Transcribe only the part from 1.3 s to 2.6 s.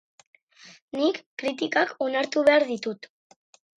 kritikak onartu